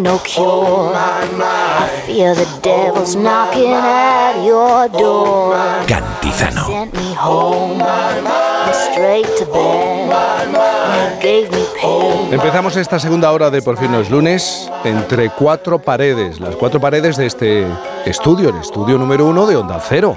ain't 0.00 0.04
no 0.04 0.18
cure. 0.18 0.92
I 0.94 1.88
fear 2.06 2.34
the 2.34 2.46
devil's 2.62 3.16
knocking 3.16 3.72
at 3.72 4.44
your 4.44 4.88
door. 4.88 5.56
Cantizano. 5.86 6.66
Sent 6.66 6.94
me 6.94 7.14
home 7.14 7.80
and 7.80 8.74
straight 8.74 9.26
to 9.38 9.46
bed. 9.46 11.20
Gave 11.20 11.50
me 11.50 11.64
pain. 11.80 12.32
Empezamos 12.32 12.76
esta 12.76 12.98
segunda 12.98 13.30
hora 13.32 13.50
de 13.50 13.60
Por 13.62 13.76
fin 13.76 13.92
no 13.92 14.00
es 14.00 14.10
lunes 14.10 14.70
entre 14.84 15.30
cuatro 15.30 15.78
paredes, 15.78 16.40
las 16.40 16.56
cuatro 16.56 16.80
paredes 16.80 17.16
de 17.16 17.26
este 17.26 17.66
estudio, 18.06 18.48
el 18.48 18.56
estudio 18.56 18.96
número 18.96 19.26
uno 19.26 19.46
de 19.46 19.56
Onda 19.56 19.80
Cero. 19.80 20.16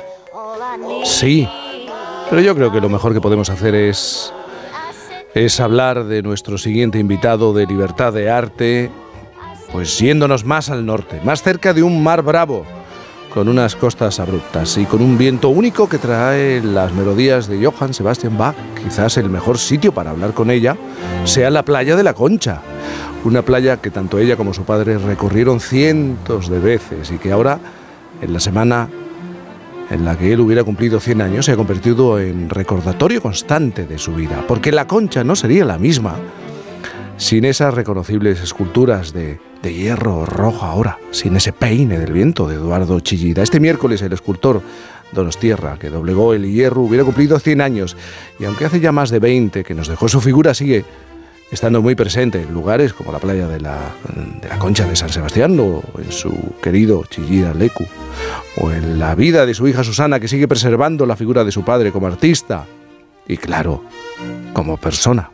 Sí, 1.04 1.48
pero 2.30 2.42
yo 2.42 2.56
creo 2.56 2.72
que 2.72 2.80
lo 2.80 2.90
mejor 2.90 3.14
que 3.14 3.22
podemos 3.22 3.50
hacer 3.50 3.76
es, 3.76 4.34
es 5.34 5.60
hablar 5.60 6.06
de 6.06 6.22
nuestro 6.22 6.58
siguiente 6.58 7.00
invitado 7.00 7.54
de 7.54 7.66
Libertad 7.66 8.14
de 8.14 8.32
Arte, 8.32 8.92
pues 9.74 9.98
yéndonos 9.98 10.46
más 10.46 10.70
al 10.70 10.86
norte, 10.86 11.20
más 11.26 11.42
cerca 11.42 11.74
de 11.74 11.82
un 11.82 12.02
mar 12.04 12.22
bravo, 12.22 12.64
con 13.34 13.50
unas 13.50 13.76
costas 13.76 14.20
abruptas 14.20 14.78
y 14.78 14.86
con 14.86 15.02
un 15.02 15.18
viento 15.18 15.50
único 15.50 15.90
que 15.90 15.98
trae 15.98 16.62
las 16.62 16.94
melodías 16.94 17.48
de 17.48 17.66
Johann 17.66 17.96
Sebastian 17.96 18.38
Bach. 18.38 18.56
Quizás 18.82 19.18
el 19.18 19.32
mejor 19.32 19.58
sitio 19.58 19.92
para 19.92 20.12
hablar 20.12 20.34
con 20.36 20.52
ella 20.52 20.78
sea 21.24 21.50
la 21.50 21.66
playa 21.66 21.96
de 21.96 22.04
la 22.04 22.14
Concha, 22.14 22.62
una 23.24 23.42
playa 23.42 23.78
que 23.78 23.90
tanto 23.90 24.20
ella 24.20 24.38
como 24.38 24.54
su 24.54 24.64
padre 24.64 25.00
recorrieron 25.00 25.60
cientos 25.60 26.50
de 26.50 26.60
veces 26.60 27.10
y 27.10 27.18
que 27.18 27.32
ahora, 27.32 27.58
en 28.22 28.32
la 28.32 28.40
semana 28.40 28.90
en 29.90 30.06
la 30.06 30.16
que 30.16 30.34
él 30.34 30.40
hubiera 30.40 30.64
cumplido 30.64 31.00
100 31.00 31.22
años, 31.22 31.46
se 31.48 31.54
ha 31.54 31.56
convertido 31.56 32.20
en 32.20 32.48
recordatorio 32.48 33.24
constante 33.24 33.88
de 33.88 33.98
su 33.98 34.14
vida, 34.14 34.46
porque 34.48 34.72
la 34.72 34.86
concha 34.86 35.24
no 35.24 35.36
sería 35.36 35.66
la 35.66 35.80
misma 35.80 36.18
sin 37.24 37.46
esas 37.46 37.74
reconocibles 37.74 38.42
esculturas 38.42 39.14
de, 39.14 39.40
de 39.62 39.74
hierro 39.74 40.26
rojo 40.26 40.66
ahora, 40.66 40.98
sin 41.12 41.38
ese 41.38 41.54
peine 41.54 41.98
del 41.98 42.12
viento 42.12 42.50
de 42.50 42.56
Eduardo 42.56 43.00
Chillida. 43.00 43.42
Este 43.42 43.62
miércoles 43.62 44.02
el 44.02 44.12
escultor 44.12 44.62
Donostierra, 45.14 45.80
que 45.80 45.90
doblegó 45.90 46.34
el 46.34 46.52
hierro, 46.52 46.82
hubiera 46.82 47.06
cumplido 47.06 47.40
100 47.40 47.62
años, 47.62 47.96
y 48.40 48.44
aunque 48.44 48.66
hace 48.66 48.82
ya 48.82 48.92
más 48.92 49.10
de 49.10 49.20
20 49.20 49.64
que 49.64 49.74
nos 49.74 49.88
dejó 49.88 50.10
su 50.10 50.20
figura, 50.20 50.54
sigue 50.54 50.84
estando 51.50 51.82
muy 51.82 51.96
presente 51.96 52.42
en 52.42 52.54
lugares 52.54 52.92
como 52.92 53.14
la 53.14 53.20
playa 53.20 53.48
de 53.48 53.62
la, 53.62 53.80
de 54.42 54.50
la 54.50 54.60
Concha 54.60 54.86
de 54.86 54.98
San 54.98 55.10
Sebastián 55.10 55.58
o 55.62 55.82
en 56.04 56.12
su 56.12 56.34
querido 56.62 57.06
Chillida 57.06 57.54
Lecu, 57.54 57.86
o 58.58 58.70
en 58.70 59.00
la 59.00 59.16
vida 59.16 59.46
de 59.46 59.54
su 59.54 59.66
hija 59.70 59.86
Susana, 59.86 60.20
que 60.20 60.28
sigue 60.28 60.50
preservando 60.50 61.06
la 61.06 61.16
figura 61.16 61.46
de 61.46 61.54
su 61.54 61.64
padre 61.64 61.94
como 61.94 62.08
artista 62.08 62.66
y, 63.26 63.38
claro, 63.38 63.82
como 64.52 64.76
persona. 64.76 65.33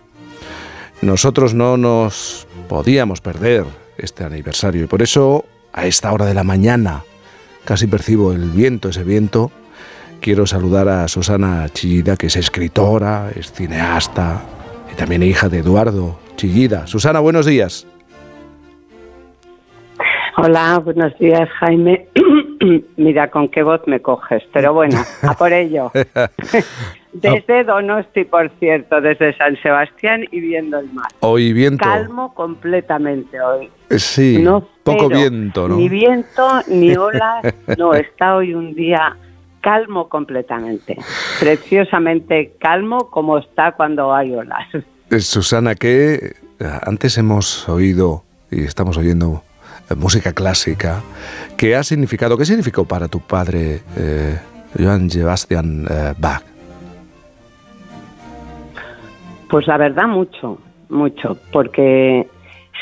Nosotros 1.02 1.54
no 1.54 1.78
nos 1.78 2.46
podíamos 2.68 3.22
perder 3.22 3.64
este 3.98 4.26
aniversario 4.26 4.84
y 4.84 4.88
por 4.88 5.02
eso, 5.02 5.46
a 5.72 5.86
esta 5.86 6.12
hora 6.12 6.26
de 6.26 6.34
la 6.34 6.44
mañana, 6.44 7.04
casi 7.64 7.88
percibo 7.88 8.34
el 8.34 8.50
viento, 8.50 8.90
ese 8.90 9.04
viento, 9.06 9.50
quiero 10.20 10.46
saludar 10.46 10.90
a 10.90 11.08
Susana 11.08 11.70
Chillida, 11.70 12.18
que 12.18 12.28
es 12.28 12.36
escritora, 12.36 13.30
es 13.34 13.52
cineasta, 13.54 14.42
y 14.92 14.96
también 14.96 15.24
hija 15.24 15.48
de 15.48 15.60
Eduardo 15.60 16.20
Chillida. 16.36 16.86
Susana, 16.86 17.22
buenos 17.22 17.46
días. 17.46 17.88
Hola, 20.38 20.80
buenos 20.84 21.18
días, 21.18 21.50
Jaime. 21.60 22.08
Mira 22.98 23.30
con 23.30 23.50
qué 23.50 23.64
voz 23.64 23.82
me 23.88 24.02
coges, 24.02 24.44
pero 24.54 24.74
bueno, 24.74 25.00
a 25.24 25.34
por 25.34 25.54
ello. 25.54 25.92
Desde 27.12 27.64
Donosti, 27.64 28.24
por 28.24 28.52
cierto, 28.60 29.02
desde 29.02 29.36
San 29.36 29.60
Sebastián 29.64 30.26
y 30.32 30.40
viendo 30.42 30.78
el 30.78 30.94
mar. 30.94 31.08
Hoy 31.22 31.54
viento. 31.54 31.84
Calmo 31.84 32.36
completamente 32.36 33.42
hoy. 33.42 33.70
Sí, 33.98 34.38
No 34.40 34.68
poco 34.84 35.10
viento, 35.10 35.68
¿no? 35.68 35.76
Ni 35.76 35.90
viento, 35.90 36.48
ni 36.68 36.96
olas. 36.96 37.44
No, 37.78 37.96
está 37.96 38.36
hoy 38.36 38.54
un 38.54 38.76
día 38.76 39.18
calmo 39.62 40.08
completamente. 40.08 40.98
Preciosamente 41.40 42.54
calmo 42.60 43.10
como 43.10 43.40
está 43.40 43.72
cuando 43.72 44.14
hay 44.14 44.36
olas. 44.36 44.68
Eh, 45.10 45.20
Susana, 45.20 45.74
que 45.74 46.14
eh, 46.60 46.80
antes 46.84 47.18
hemos 47.18 47.68
oído 47.68 48.24
y 48.52 48.64
estamos 48.64 48.98
oyendo 48.98 49.44
música 49.96 50.34
clásica, 50.34 51.02
¿qué 51.58 51.76
ha 51.76 51.84
significado, 51.84 52.38
qué 52.38 52.46
significó 52.46 52.86
para 52.86 53.08
tu 53.08 53.20
padre 53.20 53.82
eh, 53.98 54.38
Johann 54.78 55.10
Sebastian 55.10 55.86
eh, 55.90 56.14
Bach? 56.18 56.44
Pues 59.50 59.66
la 59.68 59.78
verdad 59.78 60.08
mucho, 60.08 60.60
mucho, 60.90 61.38
porque 61.52 62.28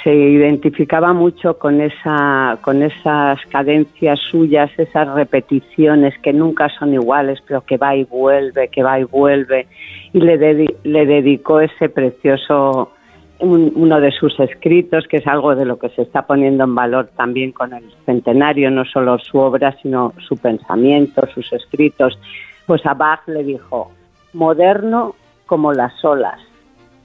se 0.04 0.14
identificaba 0.14 1.14
mucho 1.14 1.58
con 1.58 1.82
esa, 1.82 2.58
con 2.62 2.84
esas 2.84 3.40
cadencias 3.50 4.20
suyas, 4.20 4.70
esas 4.78 5.08
repeticiones 5.14 6.18
que 6.20 6.34
nunca 6.34 6.70
son 6.78 6.94
iguales, 6.94 7.40
pero 7.48 7.62
que 7.62 7.78
va 7.78 7.96
y 7.96 8.04
vuelve, 8.04 8.68
que 8.68 8.84
va 8.84 9.00
y 9.00 9.06
vuelve, 9.06 9.68
y 10.14 10.20
le, 10.20 10.68
le 10.84 11.06
dedicó 11.06 11.62
ese 11.62 11.90
precioso 11.90 12.92
un- 13.40 13.72
uno 13.76 14.00
de 14.00 14.12
sus 14.12 14.40
escritos, 14.40 15.08
que 15.08 15.18
es 15.18 15.28
algo 15.28 15.56
de 15.56 15.66
lo 15.66 15.78
que 15.80 15.90
se 15.90 16.02
está 16.02 16.26
poniendo 16.26 16.64
en 16.64 16.76
valor 16.76 17.10
también 17.16 17.52
con 17.52 17.74
el 17.74 17.84
centenario, 18.06 18.72
no 18.72 18.86
solo 18.86 19.18
su 19.20 19.38
obra, 19.38 19.76
sino 19.82 20.14
su 20.28 20.38
pensamiento, 20.38 21.28
sus 21.34 21.52
escritos. 21.54 22.20
Pues 22.66 22.86
a 22.86 22.94
Bach 22.94 23.22
le 23.28 23.44
dijo, 23.44 23.92
moderno 24.34 25.16
como 25.46 25.74
las 25.74 26.04
olas, 26.04 26.40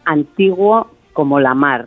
antiguo 0.05 0.89
como 1.13 1.39
la 1.41 1.55
mar, 1.55 1.87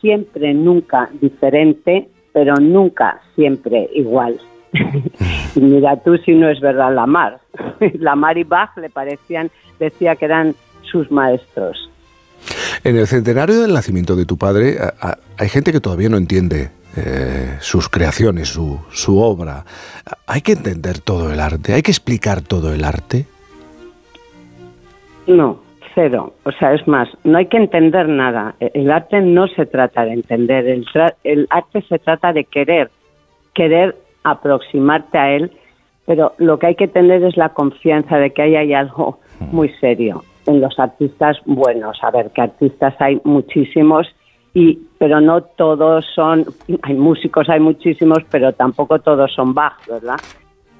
siempre, 0.00 0.54
nunca 0.54 1.08
diferente, 1.20 2.08
pero 2.32 2.54
nunca 2.56 3.20
siempre 3.34 3.88
igual. 3.94 4.38
y 5.54 5.60
mira 5.60 5.96
tú 6.02 6.16
si 6.18 6.32
no 6.32 6.48
es 6.48 6.60
verdad 6.60 6.94
la 6.94 7.06
mar. 7.06 7.38
la 7.98 8.14
mar 8.14 8.38
y 8.38 8.44
Bach 8.44 8.76
le 8.76 8.90
parecían, 8.90 9.50
decía 9.78 10.16
que 10.16 10.26
eran 10.26 10.54
sus 10.82 11.10
maestros. 11.10 11.90
En 12.86 12.96
el 12.96 13.08
centenario 13.08 13.62
del 13.62 13.74
nacimiento 13.74 14.14
de 14.14 14.26
tu 14.26 14.38
padre 14.38 14.76
hay 15.36 15.48
gente 15.48 15.72
que 15.72 15.80
todavía 15.80 16.08
no 16.08 16.18
entiende 16.18 16.70
eh, 16.96 17.56
sus 17.58 17.88
creaciones, 17.88 18.48
su, 18.48 18.78
su 18.92 19.18
obra. 19.18 19.64
Hay 20.28 20.40
que 20.40 20.52
entender 20.52 21.00
todo 21.00 21.32
el 21.32 21.40
arte, 21.40 21.74
hay 21.74 21.82
que 21.82 21.90
explicar 21.90 22.42
todo 22.42 22.72
el 22.72 22.84
arte. 22.84 23.26
No, 25.26 25.58
cero. 25.96 26.34
O 26.44 26.52
sea, 26.52 26.74
es 26.74 26.86
más, 26.86 27.08
no 27.24 27.38
hay 27.38 27.46
que 27.46 27.56
entender 27.56 28.08
nada. 28.08 28.54
E- 28.60 28.70
El 28.74 28.92
arte 28.92 29.20
no 29.20 29.48
se 29.48 29.66
trata 29.66 30.04
de 30.04 30.12
entender, 30.12 30.68
el, 30.68 30.86
el 31.24 31.48
arte 31.50 31.82
se 31.88 31.98
trata 31.98 32.32
de 32.32 32.44
querer, 32.44 32.92
querer 33.52 33.96
aproximarte 34.22 35.18
a 35.18 35.32
él, 35.32 35.50
pero 36.06 36.34
lo 36.38 36.60
que 36.60 36.68
hay 36.68 36.74
que 36.76 36.86
tener 36.86 37.24
es 37.24 37.36
la 37.36 37.48
confianza 37.48 38.18
de 38.18 38.30
que 38.30 38.42
ahí 38.42 38.54
hay 38.54 38.74
algo 38.74 39.18
muy 39.40 39.70
serio 39.80 40.22
en 40.46 40.60
los 40.60 40.78
artistas 40.78 41.38
buenos. 41.44 41.98
A 42.02 42.10
ver, 42.10 42.30
que 42.30 42.42
artistas 42.42 42.94
hay 42.98 43.20
muchísimos, 43.24 44.06
y, 44.54 44.78
pero 44.98 45.20
no 45.20 45.42
todos 45.42 46.06
son, 46.14 46.46
hay 46.82 46.94
músicos, 46.94 47.48
hay 47.48 47.60
muchísimos, 47.60 48.18
pero 48.30 48.52
tampoco 48.52 48.98
todos 49.00 49.32
son 49.34 49.52
Bach, 49.54 49.74
¿verdad? 49.86 50.16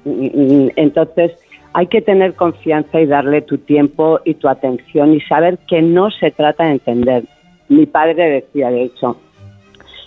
Mm, 0.05 0.69
Entonces, 0.75 1.33
hay 1.73 1.87
que 1.87 2.01
tener 2.01 2.33
confianza 2.33 2.99
y 2.99 3.05
darle 3.05 3.41
tu 3.43 3.59
tiempo 3.59 4.19
y 4.25 4.33
tu 4.33 4.47
atención 4.47 5.13
y 5.13 5.21
saber 5.21 5.59
que 5.67 5.81
no 5.81 6.09
se 6.09 6.31
trata 6.31 6.65
de 6.65 6.71
entender. 6.71 7.23
Mi 7.69 7.85
padre 7.85 8.41
decía, 8.41 8.71
de 8.71 8.83
hecho, 8.85 9.17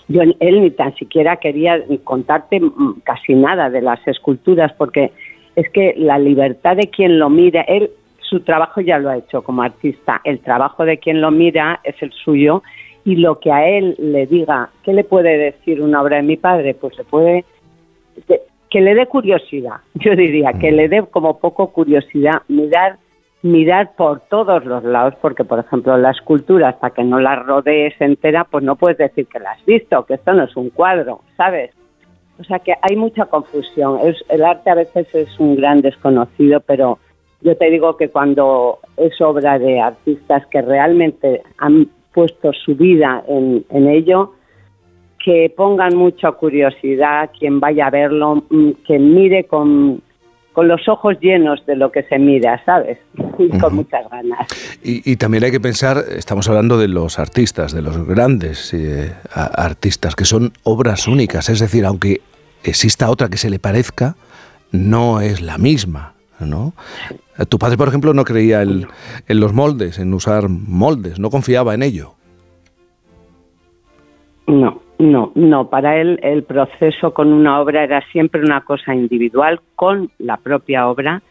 yo, 0.09 0.21
él 0.21 0.61
ni 0.61 0.71
tan 0.71 0.93
siquiera 0.95 1.37
quería 1.37 1.81
contarte 2.03 2.61
casi 3.05 3.35
nada 3.35 3.69
de 3.69 3.81
las 3.81 4.05
esculturas 4.05 4.73
porque 4.77 5.13
es 5.55 5.69
que 5.69 5.93
la 5.97 6.19
libertad 6.19 6.75
de 6.75 6.89
quien 6.89 7.19
lo 7.19 7.29
mira, 7.29 7.61
él 7.61 7.91
su 8.31 8.39
trabajo 8.39 8.79
ya 8.79 8.97
lo 8.97 9.09
ha 9.09 9.17
hecho 9.17 9.43
como 9.43 9.61
artista, 9.61 10.21
el 10.23 10.39
trabajo 10.39 10.85
de 10.85 10.99
quien 10.99 11.19
lo 11.19 11.31
mira 11.31 11.81
es 11.83 12.01
el 12.01 12.13
suyo 12.13 12.63
y 13.03 13.17
lo 13.17 13.39
que 13.39 13.51
a 13.51 13.67
él 13.67 13.95
le 13.99 14.25
diga, 14.25 14.69
¿qué 14.83 14.93
le 14.93 15.03
puede 15.03 15.37
decir 15.37 15.81
una 15.81 16.01
obra 16.01 16.17
de 16.17 16.23
mi 16.23 16.37
padre? 16.37 16.73
Pues 16.73 16.97
le 16.97 17.03
puede 17.03 17.43
que, 18.69 18.81
le 18.81 18.95
dé 18.95 19.05
curiosidad, 19.07 19.81
yo 19.95 20.15
diría, 20.15 20.53
que 20.53 20.71
le 20.71 20.87
dé 20.87 21.03
como 21.11 21.39
poco 21.39 21.73
curiosidad 21.73 22.43
mirar 22.47 22.97
mirar 23.43 23.95
por 23.97 24.19
todos 24.29 24.63
los 24.65 24.83
lados, 24.83 25.15
porque 25.19 25.43
por 25.43 25.59
ejemplo 25.59 25.97
la 25.97 26.11
escultura 26.11 26.69
hasta 26.69 26.91
que 26.91 27.03
no 27.03 27.19
la 27.19 27.35
rodees 27.35 27.99
entera, 27.99 28.45
pues 28.45 28.63
no 28.63 28.75
puedes 28.75 28.99
decir 28.99 29.25
que 29.25 29.39
la 29.39 29.51
has 29.51 29.65
visto, 29.65 30.05
que 30.05 30.13
esto 30.13 30.31
no 30.31 30.43
es 30.43 30.55
un 30.55 30.69
cuadro, 30.69 31.21
¿sabes? 31.35 31.71
O 32.39 32.43
sea 32.43 32.59
que 32.59 32.75
hay 32.81 32.95
mucha 32.95 33.25
confusión. 33.25 33.99
Es, 34.03 34.23
el 34.29 34.43
arte 34.43 34.69
a 34.69 34.75
veces 34.75 35.13
es 35.15 35.39
un 35.39 35.55
gran 35.55 35.81
desconocido, 35.81 36.59
pero 36.59 36.99
yo 37.41 37.57
te 37.57 37.69
digo 37.69 37.97
que 37.97 38.09
cuando 38.09 38.79
es 38.97 39.19
obra 39.21 39.59
de 39.59 39.79
artistas 39.79 40.45
que 40.47 40.61
realmente 40.61 41.41
han 41.57 41.89
puesto 42.13 42.51
su 42.53 42.75
vida 42.75 43.23
en, 43.27 43.65
en 43.69 43.87
ello, 43.89 44.33
que 45.23 45.53
pongan 45.55 45.95
mucha 45.95 46.31
curiosidad, 46.31 47.29
quien 47.37 47.59
vaya 47.59 47.87
a 47.87 47.89
verlo, 47.89 48.43
mm, 48.49 48.71
que 48.85 48.99
mire 48.99 49.45
con, 49.45 50.01
con 50.53 50.67
los 50.67 50.87
ojos 50.87 51.17
llenos 51.19 51.65
de 51.65 51.75
lo 51.75 51.91
que 51.91 52.03
se 52.03 52.17
mira, 52.19 52.63
¿sabes? 52.65 52.97
con 53.61 53.75
muchas 53.75 54.09
ganas. 54.09 54.47
Y, 54.83 55.15
también 55.17 55.43
hay 55.43 55.51
que 55.51 55.59
pensar, 55.59 56.03
estamos 56.15 56.49
hablando 56.49 56.77
de 56.77 56.87
los 56.87 57.19
artistas, 57.19 57.71
de 57.73 57.81
los 57.81 58.05
grandes 58.07 58.73
eh, 58.73 59.13
artistas, 59.33 60.15
que 60.15 60.25
son 60.25 60.53
obras 60.63 61.07
únicas, 61.07 61.49
es 61.49 61.59
decir, 61.59 61.85
aunque 61.85 62.21
exista 62.63 63.09
otra 63.09 63.29
que 63.29 63.37
se 63.37 63.49
le 63.49 63.59
parezca, 63.59 64.15
no 64.71 65.21
es 65.21 65.41
la 65.41 65.57
misma, 65.57 66.13
¿no? 66.39 66.73
Tu 67.49 67.57
padre, 67.57 67.77
por 67.77 67.87
ejemplo, 67.87 68.13
no 68.13 68.23
creía 68.23 68.61
en 68.61 68.87
los 69.27 69.53
moldes, 69.53 69.99
en 69.99 70.13
usar 70.13 70.49
moldes, 70.49 71.19
no 71.19 71.29
confiaba 71.29 71.73
en 71.73 71.83
ello. 71.83 72.13
No, 74.47 74.81
no, 74.99 75.31
no. 75.35 75.69
Para 75.69 75.99
él 75.99 76.19
el 76.23 76.43
proceso 76.43 77.13
con 77.13 77.31
una 77.31 77.61
obra 77.61 77.83
era 77.83 78.01
siempre 78.11 78.41
una 78.41 78.61
cosa 78.61 78.93
individual, 78.93 79.61
con 79.75 80.11
la 80.19 80.37
propia 80.37 80.87
obra, 80.87 81.21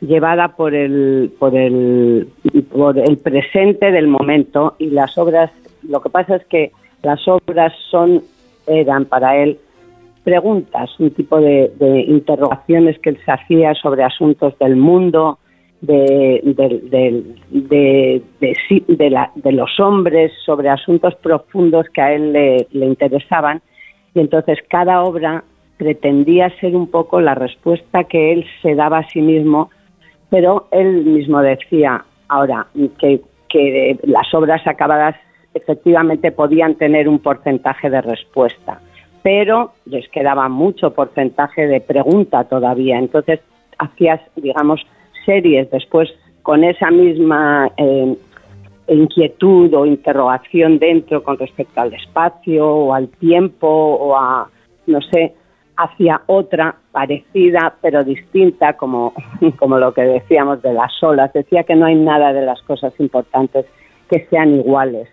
llevada 0.00 0.48
por 0.56 0.74
el, 0.74 1.32
por 1.38 1.56
el, 1.56 2.28
por 2.70 2.98
el 2.98 3.18
presente 3.18 3.90
del 3.90 4.08
momento 4.08 4.76
y 4.78 4.90
las 4.90 5.16
obras. 5.16 5.50
Lo 5.82 6.02
que 6.02 6.10
pasa 6.10 6.36
es 6.36 6.44
que 6.46 6.72
las 7.02 7.26
obras 7.26 7.72
son 7.90 8.22
eran 8.66 9.06
para 9.06 9.36
él 9.36 9.58
preguntas, 10.24 10.90
un 10.98 11.10
tipo 11.10 11.40
de, 11.40 11.72
de 11.78 12.00
interrogaciones 12.00 12.98
que 12.98 13.10
él 13.10 13.18
se 13.24 13.32
hacía 13.32 13.74
sobre 13.74 14.04
asuntos 14.04 14.58
del 14.58 14.76
mundo, 14.76 15.38
de, 15.80 16.40
de, 17.50 18.22
de, 19.34 19.52
los 19.52 19.80
hombres, 19.80 20.32
sobre 20.44 20.68
asuntos 20.68 21.14
profundos 21.16 21.86
que 21.92 22.02
a 22.02 22.12
él 22.12 22.32
le, 22.32 22.86
interesaban. 22.86 23.62
Y 24.14 24.20
entonces 24.20 24.58
cada 24.68 25.02
obra 25.02 25.44
pretendía 25.78 26.50
ser 26.60 26.76
un 26.76 26.90
poco 26.90 27.20
la 27.20 27.34
respuesta 27.34 28.04
que 28.04 28.32
él 28.32 28.44
se 28.60 28.74
daba 28.74 28.98
a 28.98 29.08
sí 29.08 29.22
mismo, 29.22 29.70
pero 30.28 30.68
él 30.70 31.04
mismo 31.04 31.40
decía 31.40 32.04
ahora 32.28 32.66
que, 32.98 33.22
que 33.48 33.98
las 34.04 34.32
obras 34.34 34.66
acabadas 34.66 35.16
efectivamente 35.54 36.30
podían 36.30 36.74
tener 36.74 37.08
un 37.08 37.18
porcentaje 37.18 37.88
de 37.88 38.02
respuesta, 38.02 38.80
pero 39.22 39.72
les 39.84 40.08
quedaba 40.08 40.48
mucho 40.48 40.92
porcentaje 40.92 41.66
de 41.66 41.80
pregunta 41.80 42.44
todavía. 42.44 42.98
Entonces 42.98 43.40
hacías, 43.78 44.20
digamos, 44.36 44.80
series 45.24 45.70
después 45.70 46.08
con 46.42 46.64
esa 46.64 46.90
misma 46.90 47.70
eh, 47.76 48.16
inquietud 48.88 49.72
o 49.74 49.86
interrogación 49.86 50.78
dentro 50.78 51.22
con 51.22 51.38
respecto 51.38 51.80
al 51.80 51.94
espacio 51.94 52.66
o 52.66 52.94
al 52.94 53.08
tiempo 53.08 53.68
o 53.68 54.16
a, 54.16 54.48
no 54.86 55.00
sé, 55.02 55.34
hacia 55.76 56.22
otra 56.26 56.76
parecida 56.92 57.74
pero 57.80 58.04
distinta, 58.04 58.74
como, 58.74 59.14
como 59.58 59.78
lo 59.78 59.92
que 59.92 60.02
decíamos 60.02 60.62
de 60.62 60.72
las 60.72 60.92
olas. 61.02 61.32
Decía 61.32 61.64
que 61.64 61.76
no 61.76 61.86
hay 61.86 61.94
nada 61.94 62.32
de 62.32 62.42
las 62.42 62.60
cosas 62.62 62.92
importantes 62.98 63.66
que 64.08 64.26
sean 64.28 64.54
iguales. 64.54 65.08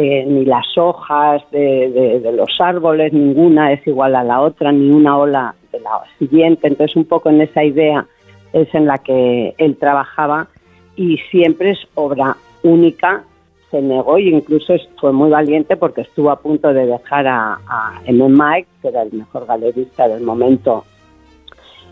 Eh, 0.00 0.24
ni 0.28 0.44
las 0.44 0.78
hojas 0.78 1.42
de, 1.50 2.20
los 2.32 2.60
árboles, 2.60 3.12
ninguna 3.12 3.72
es 3.72 3.84
igual 3.84 4.14
a 4.14 4.22
la 4.22 4.40
otra, 4.40 4.70
ni 4.70 4.90
una 4.90 5.18
ola 5.18 5.56
de 5.72 5.80
la 5.80 6.04
siguiente. 6.20 6.68
Entonces, 6.68 6.94
un 6.94 7.04
poco 7.04 7.30
en 7.30 7.40
esa 7.40 7.64
idea 7.64 8.06
es 8.52 8.72
en 8.76 8.86
la 8.86 8.98
que 8.98 9.56
él 9.58 9.76
trabajaba 9.76 10.46
y 10.94 11.16
siempre 11.32 11.72
es 11.72 11.80
obra 11.96 12.36
única. 12.62 13.24
Se 13.72 13.82
negó 13.82 14.18
e 14.18 14.28
incluso 14.28 14.72
fue 15.00 15.12
muy 15.12 15.30
valiente 15.30 15.76
porque 15.76 16.02
estuvo 16.02 16.30
a 16.30 16.38
punto 16.38 16.72
de 16.72 16.86
dejar 16.86 17.26
a, 17.26 17.58
M. 18.06 18.28
Mike, 18.28 18.68
que 18.80 18.88
era 18.88 19.02
el 19.02 19.12
mejor 19.12 19.46
galerista 19.46 20.06
del 20.06 20.22
momento, 20.22 20.84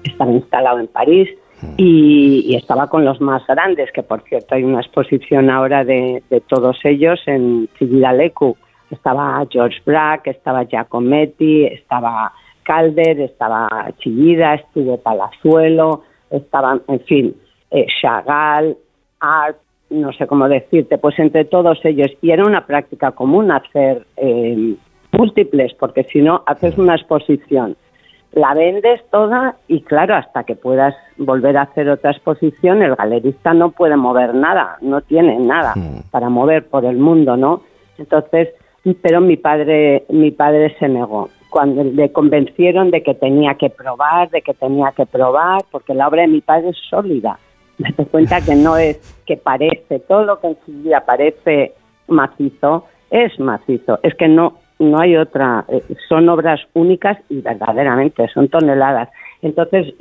estaba 0.04 0.30
instalado 0.30 0.78
en 0.78 0.86
París 0.86 1.28
mm. 1.62 1.74
y, 1.76 2.54
estaba 2.56 2.88
con 2.88 3.04
los 3.04 3.20
más 3.20 3.46
grandes, 3.46 3.90
que 3.92 4.02
por 4.02 4.22
cierto 4.22 4.54
hay 4.54 4.64
una 4.64 4.80
exposición 4.80 5.50
ahora 5.50 5.84
de, 5.84 6.22
todos 6.48 6.78
ellos 6.84 7.20
en 7.26 7.68
Lecu. 7.80 8.56
Estaba 8.90 9.44
George 9.50 9.80
Braque, 9.84 10.30
estaba 10.30 10.64
Giacometti, 10.64 11.64
estaba 11.64 12.32
Calder, 12.62 13.20
estaba 13.20 13.68
Chillida, 13.98 14.54
estuvo 14.54 14.98
Palazuelo, 14.98 16.02
estaban, 16.30 16.82
en 16.88 17.00
fin, 17.00 17.36
eh, 17.70 17.86
Chagall, 18.00 18.76
Art, 19.20 19.56
no 19.90 20.12
sé 20.12 20.26
cómo 20.26 20.48
decirte, 20.48 20.98
pues 20.98 21.18
entre 21.18 21.44
todos 21.44 21.78
ellos. 21.84 22.10
Y 22.22 22.30
era 22.30 22.44
una 22.44 22.66
práctica 22.66 23.12
común 23.12 23.50
hacer 23.50 24.06
eh, 24.16 24.74
múltiples, 25.12 25.74
porque 25.74 26.04
si 26.04 26.20
no, 26.20 26.42
haces 26.46 26.76
una 26.78 26.94
exposición, 26.94 27.76
la 28.32 28.55
vendes 28.55 29.00
toda 29.11 29.56
y 29.69 29.82
claro, 29.82 30.14
hasta 30.14 30.44
que 30.44 30.56
puedas 30.56 30.94
volver 31.17 31.56
a 31.56 31.62
hacer 31.62 31.88
otra 31.88 32.11
exposición, 32.11 32.82
el 32.82 32.94
galerista 32.94 33.55
no 33.55 33.70
puede 33.70 33.96
mover 33.96 34.34
nada, 34.34 34.78
no 34.81 35.00
tiene 35.00 35.38
nada 35.38 35.73
hmm. 35.75 36.11
para 36.11 36.28
mover 36.28 36.67
por 36.67 36.84
el 36.84 36.99
mundo, 36.99 37.37
¿no? 37.37 37.62
Entonces, 37.99 38.49
pero 39.02 39.20
mi 39.20 39.37
padre, 39.37 40.05
mi 40.11 40.31
padre 40.31 40.76
se 40.78 40.88
negó 40.88 41.31
cuando 41.56 41.84
le 41.84 42.12
convencieron 42.12 42.90
de 42.90 43.02
que 43.02 43.14
tenía 43.14 43.55
que 43.55 43.70
probar, 43.70 44.28
de 44.31 44.43
que 44.43 44.52
tenía 44.52 44.93
que 44.93 45.06
probar, 45.06 45.62
porque 45.70 45.94
la 45.94 46.06
obra 46.08 46.23
de 46.23 46.28
mi 46.28 46.43
padre 46.43 46.69
es 46.69 46.76
sólida. 46.90 47.38
Me 47.78 47.90
doy 47.96 48.06
cuenta 48.06 48.40
que 48.43 48.55
no 48.55 48.76
es 48.76 48.99
que 49.26 49.37
parece, 49.37 50.00
todo 50.00 50.25
lo 50.25 50.38
que 50.38 50.49
en 50.49 50.58
su 50.67 50.73
vida 50.73 51.05
parece 51.06 51.73
macizo, 52.08 52.84
es 53.11 53.38
macizo. 53.40 53.99
Es 54.02 54.14
que 54.17 54.28
no, 54.28 54.58
no 54.78 55.00
hay 55.00 55.17
otra, 55.17 55.64
eh, 55.69 55.82
son 56.08 56.28
obras 56.28 56.61
únicas 56.75 57.19
y 57.28 57.40
verdaderamente 57.40 58.28
son 58.28 58.49
toneladas. 58.49 59.08
Entonces 59.43 59.94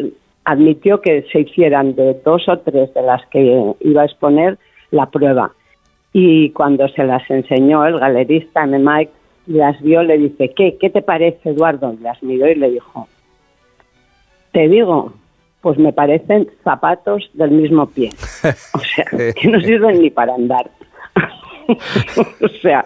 admitió 0.44 1.01
que 1.01 1.25
se 1.31 1.42
hicieran 1.42 1.95
de 1.95 2.19
dos 2.24 2.48
o 2.48 2.60
tres 2.60 2.94
de 2.94 3.01
las 3.01 3.25
que 3.27 3.74
iba 3.80 4.01
a 4.01 4.06
exponer 4.06 4.57
la 4.92 5.07
prueba. 5.07 5.51
Y 6.13 6.51
cuando 6.51 6.88
se 6.89 7.04
las 7.04 7.30
enseñó 7.30 7.86
el 7.86 8.00
galerista 8.00 8.63
M. 8.63 8.80
Mike, 8.80 9.12
las 9.48 9.81
vio, 9.81 10.01
le 10.04 10.18
dice, 10.18 10.54
¿qué? 10.56 10.77
¿Qué 10.80 10.89
te 10.89 11.01
parece, 11.01 11.50
Eduardo? 11.50 11.95
Las 12.01 12.22
miró 12.24 12.48
y 12.48 12.56
le 12.56 12.72
dijo, 12.72 13.07
te 14.51 14.68
digo, 14.68 15.13
pues 15.62 15.77
me 15.77 15.92
parecen 15.94 16.48
zapatos 16.63 17.30
del 17.33 17.51
mismo 17.51 17.88
pie. 17.88 18.12
O 18.74 18.80
sea, 18.80 19.06
que 19.06 19.48
no 19.48 19.60
sirven 19.60 20.01
ni 20.01 20.10
para 20.10 20.36
andar. 20.36 20.69
o 22.41 22.47
sea, 22.62 22.83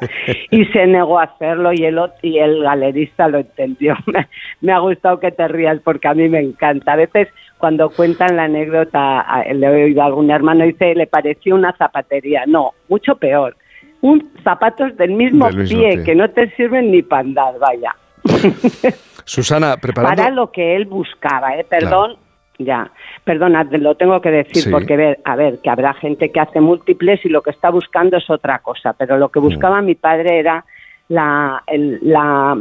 y 0.52 0.66
se 0.66 0.88
negó 0.88 1.20
a 1.20 1.24
hacerlo 1.24 1.74
y 1.74 1.84
el, 1.86 2.00
y 2.22 2.40
el 2.40 2.64
galerista 2.64 3.28
lo 3.28 3.40
entendió. 3.40 3.96
Me, 4.62 4.72
ha 4.72 4.80
gustado 4.80 5.20
que 5.20 5.32
te 5.32 5.48
rías 5.48 5.80
porque 5.84 6.08
a 6.08 6.14
mí 6.14 6.30
me 6.30 6.40
encanta. 6.40 6.94
A 6.94 6.98
veces 6.98 7.28
cuando 7.58 7.90
cuentan 7.90 8.38
la 8.38 8.44
anécdota, 8.44 9.26
le 9.54 9.66
he 9.66 9.84
oído 9.86 10.02
a 10.02 10.06
algún 10.06 10.32
hermano 10.32 10.66
dice, 10.66 10.96
le 10.96 11.08
pareció 11.08 11.56
una 11.56 11.76
zapatería. 11.78 12.44
No, 12.48 12.74
mucho 12.88 13.16
peor 13.16 13.56
un 14.02 14.32
zapatos 14.44 14.96
del 14.98 15.12
mismo, 15.12 15.50
pie, 15.50 16.04
que 16.04 16.16
no 16.16 16.30
te 16.30 16.50
sirven 16.56 16.92
ni 16.92 17.02
para 17.02 17.22
andar, 17.22 17.60
vaya. 17.60 17.96
Susana, 19.26 19.78
preparando... 19.78 20.16
Para 20.16 20.34
lo 20.34 20.52
que 20.52 20.76
él 20.76 20.86
buscaba, 20.86 21.56
¿eh? 21.58 21.66
Perdón, 21.70 22.18
ya. 22.60 22.92
Perdona, 23.24 23.64
lo 23.64 23.96
tengo 23.96 24.22
que 24.22 24.30
decir 24.30 24.72
porque, 24.72 24.96
ver, 24.96 25.20
a 25.24 25.36
ver, 25.36 25.60
que 25.64 25.70
habrá 25.70 25.94
gente 25.94 26.32
que 26.32 26.40
hace 26.40 26.62
múltiples 26.62 27.26
y 27.26 27.30
lo 27.30 27.42
que 27.42 27.52
está 27.52 27.72
buscando 27.72 28.18
es 28.18 28.30
otra 28.30 28.60
cosa, 28.60 28.94
pero 28.94 29.18
lo 29.18 29.30
que 29.30 29.40
buscaba 29.40 29.82
mm. 29.82 29.86
mi 29.86 29.96
padre 29.96 30.40
era 30.40 30.66
la, 31.08 31.64
la 31.68 32.58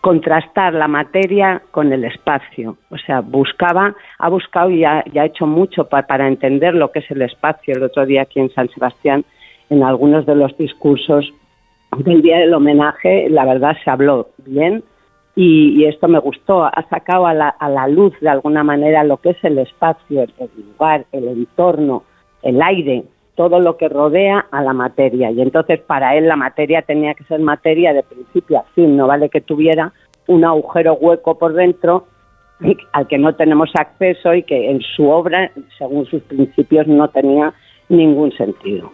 contrastar 0.00 0.72
la 0.72 0.88
materia 0.88 1.62
con 1.70 1.92
el 1.92 2.04
espacio. 2.04 2.76
O 2.90 2.96
sea, 2.96 3.20
buscaba, 3.20 3.94
ha 4.18 4.28
buscado 4.28 4.70
y 4.70 4.84
ha, 4.84 5.04
ha 5.04 5.24
hecho 5.26 5.46
mucho 5.46 5.84
para 5.88 6.26
entender 6.26 6.74
lo 6.74 6.90
que 6.90 7.00
es 7.00 7.10
el 7.10 7.22
espacio. 7.22 7.74
El 7.74 7.82
otro 7.82 8.06
día 8.06 8.22
aquí 8.22 8.40
en 8.40 8.50
San 8.50 8.68
Sebastián 8.70 9.24
en 9.68 9.82
algunos 9.82 10.26
de 10.26 10.34
los 10.34 10.56
discursos 10.56 11.32
del 11.98 12.22
día 12.22 12.38
del 12.38 12.54
homenaje, 12.54 13.28
la 13.30 13.44
verdad 13.44 13.76
se 13.82 13.90
habló 13.90 14.28
bien 14.38 14.82
y, 15.42 15.86
esto 15.86 16.06
me 16.06 16.18
gustó. 16.18 16.64
Ha 16.64 16.86
sacado 16.90 17.26
a 17.26 17.32
la, 17.32 17.88
luz 17.88 18.12
de 18.20 18.28
alguna 18.28 18.62
manera 18.62 19.04
lo 19.04 19.16
que 19.16 19.30
es 19.30 19.42
el 19.42 19.58
espacio, 19.58 20.22
el, 20.22 20.50
lugar, 20.72 21.06
el 21.12 21.28
entorno, 21.28 22.04
el 22.42 22.60
aire, 22.60 23.04
todo 23.36 23.58
lo 23.58 23.78
que 23.78 23.88
rodea 23.88 24.46
a 24.50 24.62
la 24.62 24.74
materia. 24.74 25.30
Y 25.30 25.40
entonces 25.40 25.80
para 25.80 26.14
él 26.14 26.28
la 26.28 26.36
materia 26.36 26.82
tenía 26.82 27.14
que 27.14 27.24
ser 27.24 27.40
materia 27.40 27.94
de 27.94 28.02
principio 28.02 28.58
a 28.58 28.64
fin, 28.74 28.98
no 28.98 29.06
vale 29.06 29.30
que 29.30 29.40
tuviera 29.40 29.94
un 30.26 30.44
agujero 30.44 30.92
hueco 30.94 31.38
por 31.38 31.54
dentro 31.54 32.04
al 32.92 33.08
que 33.08 33.16
no 33.16 33.34
tenemos 33.34 33.70
acceso 33.74 34.34
y 34.34 34.42
que 34.42 34.70
en 34.70 34.82
su 34.82 35.08
obra, 35.08 35.50
según 35.78 36.04
sus 36.04 36.20
principios, 36.24 36.86
no 36.86 37.08
tenía 37.08 37.54
ningún 37.88 38.30
sentido. 38.32 38.92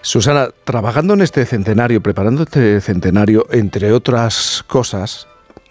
Susana, 0.00 0.48
trabajando 0.64 1.14
en 1.14 1.20
este 1.20 1.46
centenario, 1.46 2.02
preparando 2.02 2.42
este 2.42 2.80
centenario, 2.80 3.44
entre 3.52 3.92
otras 3.92 4.64
cosas, 4.66 5.28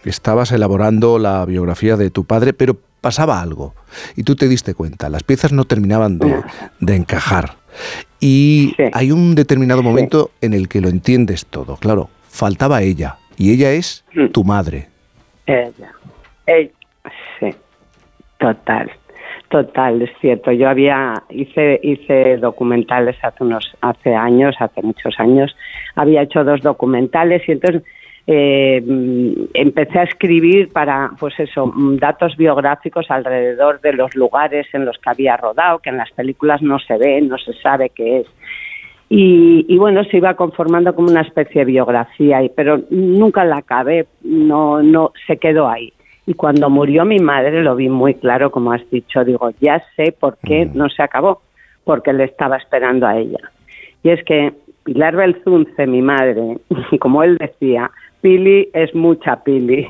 estabas 0.10 0.52
elaborando 0.52 1.20
la 1.20 1.46
biografía 1.46 1.98
de 1.98 2.10
tu 2.10 2.26
padre, 2.26 2.54
pero 2.54 2.78
pasaba 3.02 3.42
algo 3.42 3.74
y 4.16 4.24
tú 4.24 4.36
te 4.36 4.48
diste 4.48 4.74
cuenta, 4.74 5.10
las 5.10 5.24
piezas 5.24 5.52
no 5.52 5.66
terminaban 5.66 6.20
de, 6.20 6.96
encajar. 6.96 7.56
Y 8.20 8.76
hay 8.94 9.12
un 9.12 9.36
determinado 9.36 9.84
momento 9.84 10.32
en 10.42 10.54
el 10.54 10.68
que 10.68 10.80
lo 10.80 10.90
entiendes 10.90 11.46
todo. 11.46 11.76
Claro, 11.78 12.10
faltaba 12.30 12.82
ella 12.82 13.18
y 13.38 13.52
ella 13.52 13.72
es 13.72 14.06
mm. 14.14 14.28
tu 14.28 14.44
madre. 14.44 14.88
Ella. 15.46 15.92
ella. 16.46 16.72
Sí, 17.40 17.54
total 18.40 18.90
Total, 19.54 20.02
es 20.02 20.10
cierto. 20.20 20.52
Yo 20.52 20.68
había 20.68 21.14
hice 21.30 21.80
hice 21.84 22.38
documentales 22.38 23.16
hace 23.22 23.44
unos 23.44 23.72
hace 23.82 24.16
años, 24.16 24.56
hace 24.58 24.82
muchos 24.82 25.14
años. 25.20 25.56
Había 25.94 26.24
hecho 26.24 26.44
dos 26.44 26.62
documentales 26.62 27.48
y 27.48 27.52
entonces 27.52 27.84
eh, 28.26 28.82
empecé 29.54 30.00
a 30.00 30.04
escribir 30.04 30.72
para, 30.72 31.12
pues 31.20 31.38
eso, 31.40 31.74
datos 31.76 32.38
biográficos 32.38 33.10
alrededor 33.10 33.82
de 33.82 33.94
los 33.94 34.16
lugares 34.16 34.68
en 34.74 34.86
los 34.86 34.98
que 34.98 35.10
había 35.10 35.36
rodado, 35.36 35.80
que 35.80 35.90
en 35.90 35.98
las 35.98 36.12
películas 36.12 36.62
no 36.62 36.80
se 36.80 36.98
ve, 36.98 37.22
no 37.22 37.38
se 37.38 37.54
sabe 37.54 37.90
qué 37.90 38.20
es. 38.20 38.28
Y, 39.16 39.78
bueno, 39.78 40.04
se 40.06 40.18
iba 40.18 40.34
conformando 40.34 40.96
como 40.96 41.10
una 41.10 41.22
especie 41.22 41.62
de 41.62 41.66
biografía, 41.66 42.40
pero 42.56 42.82
nunca 42.90 43.46
la 43.46 43.58
acabé, 43.58 44.08
no, 44.24 44.82
no, 44.82 45.12
se 45.28 45.38
quedó 45.38 45.70
ahí. 45.70 45.94
Y 46.26 46.34
cuando 46.34 46.68
murió 46.70 47.06
mi 47.06 47.20
madre 47.20 47.62
lo 47.62 47.76
vi 47.76 47.90
muy 47.90 48.16
claro, 48.16 48.50
como 48.50 48.72
has 48.72 48.90
dicho, 48.90 49.24
digo, 49.24 49.52
ya 49.60 49.84
sé 49.96 50.14
por 50.20 50.38
qué 50.38 50.68
no 50.74 50.90
se 50.90 51.04
acabó, 51.04 51.42
porque 51.84 52.12
le 52.12 52.24
estaba 52.24 52.58
esperando 52.58 53.06
a 53.06 53.18
ella. 53.20 53.52
Y 54.02 54.10
es 54.10 54.24
que 54.24 54.54
Pilar 54.84 55.16
Belzunce, 55.16 55.86
mi 55.86 56.02
madre, 56.02 56.58
como 57.00 57.22
él 57.22 57.38
decía, 57.38 57.92
Pili 58.24 58.70
es 58.74 58.96
mucha 58.96 59.44
Pili. 59.44 59.86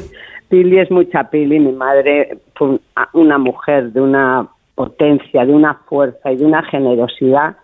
Pili 0.50 0.78
es 0.78 0.90
mucha 0.90 1.24
Pili. 1.30 1.58
Mi 1.58 1.72
madre 1.72 2.36
fue 2.54 2.78
una 3.14 3.38
mujer 3.38 3.92
de 3.92 4.02
una 4.02 4.46
potencia, 4.74 5.46
de 5.46 5.54
una 5.54 5.72
fuerza 5.88 6.30
y 6.30 6.36
de 6.36 6.44
una 6.44 6.62
generosidad, 6.64 7.56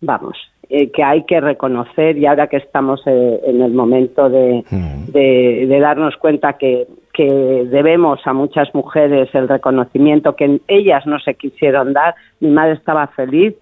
vamos, 0.00 0.38
eh, 0.70 0.92
que 0.92 1.02
hay 1.02 1.24
que 1.24 1.40
reconocer 1.40 2.16
y 2.16 2.26
ahora 2.26 2.46
que 2.46 2.58
estamos 2.58 3.02
eh, 3.06 3.40
en 3.44 3.60
el 3.60 3.72
momento 3.72 4.28
mm. 4.28 5.10
de, 5.10 5.66
de, 5.68 5.80
darnos 5.80 6.16
cuenta 6.16 6.52
que, 6.52 6.86
que, 7.12 7.66
debemos 7.68 8.24
a 8.24 8.32
muchas 8.32 8.72
mujeres 8.76 9.34
el 9.34 9.48
reconocimiento 9.48 10.36
que 10.36 10.60
ellas 10.68 11.04
no 11.06 11.18
se 11.18 11.34
quisieron 11.34 11.92
dar, 11.92 12.14
mi 12.38 12.50
madre 12.50 12.74
estaba 12.74 13.08
feliz 13.08 13.54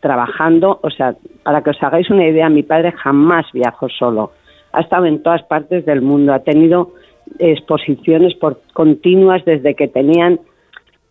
trabajando, 0.00 0.80
o 0.82 0.90
sea, 0.90 1.14
para 1.44 1.62
que 1.62 1.70
os 1.70 1.82
hagáis 1.82 2.10
una 2.10 2.26
idea, 2.26 2.48
mi 2.48 2.62
padre 2.62 2.92
jamás 2.92 3.46
viajó 3.52 3.88
solo 3.90 4.32
ha 4.72 4.80
estado 4.80 5.06
en 5.06 5.22
todas 5.22 5.42
partes 5.44 5.84
del 5.84 6.02
mundo, 6.02 6.32
ha 6.32 6.40
tenido 6.40 6.92
exposiciones 7.38 8.34
por 8.34 8.60
continuas 8.72 9.44
desde 9.44 9.74
que 9.74 9.88
tenían, 9.88 10.40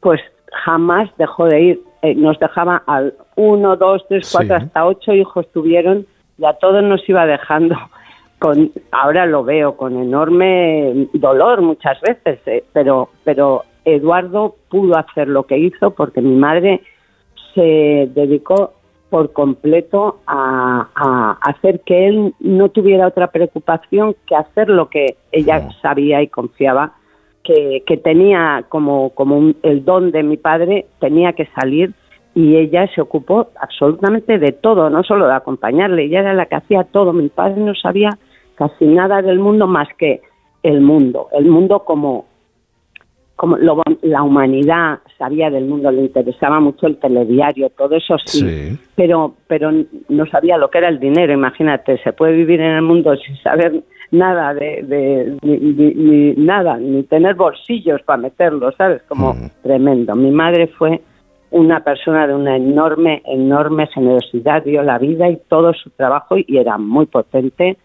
pues 0.01 0.21
jamás 0.51 1.09
dejó 1.17 1.45
de 1.45 1.61
ir. 1.61 1.81
Eh, 2.01 2.15
nos 2.15 2.39
dejaba 2.39 2.83
al 2.87 3.13
uno, 3.35 3.75
dos, 3.75 4.05
tres, 4.07 4.29
cuatro, 4.31 4.55
hasta 4.55 4.85
ocho 4.85 5.13
hijos 5.13 5.45
tuvieron 5.51 6.05
y 6.37 6.45
a 6.45 6.53
todos 6.53 6.83
nos 6.83 7.07
iba 7.07 7.25
dejando. 7.25 7.75
Con, 8.39 8.71
ahora 8.91 9.25
lo 9.25 9.43
veo 9.43 9.75
con 9.75 10.01
enorme 10.01 11.09
dolor 11.11 11.61
muchas 11.61 11.99
veces, 11.99 12.39
eh, 12.45 12.63
pero, 12.71 13.09
pero 13.25 13.65
Eduardo 13.83 14.55
pudo 14.69 14.97
hacer 14.97 15.27
lo 15.27 15.43
que 15.43 15.57
hizo 15.57 15.91
porque 15.91 16.21
mi 16.21 16.37
madre 16.37 16.81
se 17.53 18.09
dedicó 18.15 18.75
por 19.09 19.33
completo 19.33 20.19
a, 20.27 21.37
hacer 21.41 21.81
que 21.81 22.07
él 22.07 22.33
no 22.39 22.69
tuviera 22.69 23.07
otra 23.07 23.31
preocupación 23.31 24.15
que 24.27 24.35
hacer 24.35 24.69
lo 24.69 24.89
que 24.89 25.17
ella 25.31 25.69
sabía 25.81 26.21
y 26.21 26.27
confiaba 26.27 26.93
que, 27.43 27.99
tenía 28.03 28.65
como, 28.69 29.09
como 29.11 29.53
el 29.63 29.83
don 29.83 30.11
de 30.11 30.21
mi 30.21 30.37
padre, 30.37 30.85
tenía 30.99 31.33
que 31.33 31.47
salir 31.47 31.93
y 32.35 32.55
ella 32.55 32.87
se 32.93 33.01
ocupó 33.01 33.49
absolutamente 33.59 34.37
de 34.37 34.51
todo, 34.51 34.89
no 34.91 35.03
solo 35.03 35.27
de 35.27 35.33
acompañarle, 35.33 36.03
ella 36.03 36.19
era 36.19 36.33
la 36.33 36.45
que 36.45 36.55
hacía 36.55 36.83
todo. 36.83 37.11
Mi 37.11 37.29
padre 37.29 37.59
no 37.59 37.73
sabía 37.73 38.11
casi 38.53 38.85
nada 38.85 39.23
del 39.23 39.39
mundo 39.39 39.65
más 39.65 39.87
que 39.97 40.21
el 40.61 40.81
mundo, 40.81 41.29
el 41.31 41.45
mundo 41.45 41.79
como, 41.79 42.25
como 43.35 43.57
la 44.01 44.23
humanidad 44.23 44.99
sabía 45.17 45.49
del 45.49 45.65
mundo, 45.65 45.91
le 45.91 46.03
interesaba 46.03 46.59
mucho 46.59 46.87
el 46.87 46.97
telediario, 46.97 47.69
todo 47.69 47.95
eso 47.95 48.17
sí, 48.25 48.77
pero 48.95 49.35
pero 49.47 49.71
no 50.09 50.25
sabía 50.27 50.57
lo 50.57 50.69
que 50.69 50.77
era 50.77 50.89
el 50.89 50.99
dinero, 50.99 51.33
imagínate, 51.33 51.97
se 52.03 52.13
puede 52.13 52.33
vivir 52.33 52.61
en 52.61 52.75
el 52.75 52.81
mundo 52.81 53.15
sin 53.17 53.37
saber 53.37 53.83
nada 54.11 54.53
de, 54.53 55.37
ni, 55.41 56.33
nada, 56.43 56.77
ni 56.77 57.03
tener 57.03 57.35
bolsillos 57.35 58.01
para 58.03 58.21
meterlo, 58.21 58.71
¿sabes? 58.71 59.01
Como 59.03 59.33
mm. 59.33 59.49
tremendo. 59.63 60.15
Mi 60.15 60.31
madre 60.31 60.67
fue 60.67 61.01
una 61.51 61.83
persona 61.83 62.27
de 62.27 62.35
una 62.35 62.55
enorme, 62.55 63.21
enorme 63.25 63.87
generosidad, 63.87 64.63
dio 64.63 64.83
la 64.83 64.97
vida 64.97 65.29
y 65.29 65.39
todo 65.47 65.73
su 65.73 65.89
trabajo 65.91 66.35
y 66.37 66.57
era 66.57 66.77
muy 66.77 67.05
potente 67.05 67.77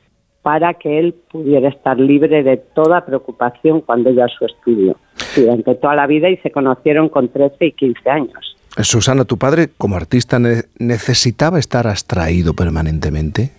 para 0.45 0.75
que 0.75 0.99
él 0.99 1.15
pudiera 1.33 1.71
estar 1.71 1.99
libre 1.99 2.43
de 2.43 2.59
toda 2.59 3.07
preocupación 3.07 3.81
cuando 3.81 4.11
iba 4.11 4.27
a 4.27 4.29
su 4.29 4.45
estudio 4.45 4.95
durante 5.35 5.75
toda 5.77 5.95
la 5.95 6.07
vida 6.07 6.29
y 6.29 6.37
se 6.37 6.51
conocieron 6.51 7.09
con 7.09 7.31
13 7.31 7.65
y 7.65 7.73
15 7.73 8.11
años. 8.11 8.57
Susana, 8.77 9.25
¿tu 9.25 9.39
padre 9.39 9.71
como 9.79 9.97
artista 9.97 10.39
necesitaba 10.39 11.59
estar 11.59 11.87
abstraído 11.87 12.53
permanentemente? 12.53 13.53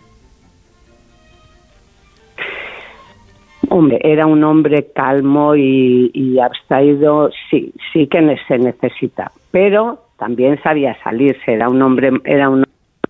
Hombre, 3.70 4.00
era 4.04 4.28
un 4.28 4.44
hombre 4.44 4.92
calmo 4.96 5.56
y, 5.56 6.38
abstraído, 6.40 7.32
sí, 7.50 7.74
sí 7.92 8.06
que 8.06 8.38
se 8.48 8.60
necesita, 8.60 9.32
pero 9.50 10.04
también 10.20 10.62
sabía 10.62 10.96
salirse, 11.04 11.54
era 11.54 11.68
un 11.68 11.82
hombre, 11.82 12.12
era 12.26 12.48
un 12.48 12.64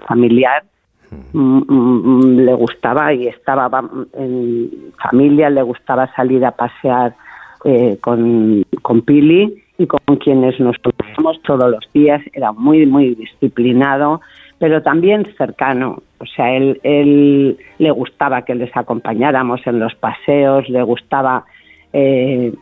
familiar 0.07 0.63
Mm, 1.33 1.61
mm, 1.67 2.37
le 2.45 2.53
gustaba 2.53 3.13
y 3.13 3.27
estaba 3.27 3.69
en 4.13 4.69
familia, 5.01 5.49
le 5.49 5.61
gustaba 5.61 6.11
salir 6.15 6.45
a 6.45 6.51
pasear 6.51 7.15
eh, 7.63 7.97
con, 8.01 8.63
con 8.81 9.01
Pili 9.01 9.63
y 9.77 9.87
con 9.87 10.17
quienes 10.17 10.59
nos 10.59 10.77
conocemos 10.77 11.41
todos 11.43 11.69
los 11.69 11.91
días. 11.93 12.21
Era 12.33 12.51
muy, 12.51 12.85
muy 12.85 13.15
disciplinado, 13.15 14.21
pero 14.59 14.81
también 14.81 15.25
cercano. 15.37 16.01
O 16.19 16.25
sea, 16.25 16.55
él, 16.55 16.79
él 16.83 17.57
le 17.77 17.91
gustaba 17.91 18.43
que 18.43 18.55
les 18.55 18.75
acompañáramos 18.75 19.65
en 19.67 19.79
los 19.79 19.95
paseos, 19.95 20.69
le 20.69 20.81
gustaba. 20.83 21.45
Eh, 21.91 22.53